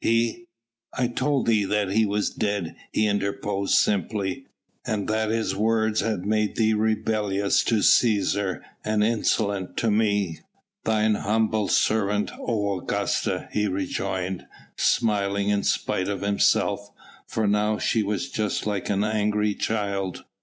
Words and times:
He" 0.03 0.47
"I 0.97 1.09
told 1.09 1.45
thee 1.45 1.63
that 1.65 1.91
He 1.91 2.07
was 2.07 2.31
dead," 2.31 2.75
he 2.91 3.05
interposed 3.05 3.75
simply. 3.75 4.47
"And 4.83 5.07
that 5.07 5.29
his 5.29 5.55
words 5.55 5.99
had 5.99 6.25
made 6.25 6.55
thee 6.55 6.73
rebellious 6.73 7.63
to 7.65 7.81
Cæsar 7.81 8.61
and 8.83 9.03
insolent 9.03 9.77
to 9.77 9.91
me." 9.91 10.39
"Thine 10.85 11.13
humble 11.13 11.67
servant, 11.67 12.31
O 12.39 12.79
Augusta," 12.79 13.47
he 13.51 13.67
rejoined, 13.67 14.47
smiling 14.75 15.49
in 15.49 15.61
spite 15.61 16.07
of 16.09 16.21
himself, 16.21 16.89
for 17.27 17.45
now 17.45 17.77
she 17.77 18.01
was 18.01 18.31
just 18.31 18.65
like 18.65 18.89
an 18.89 19.03
angry 19.03 19.53
child. 19.53 20.23